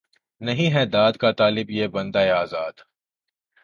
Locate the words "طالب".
1.31-1.69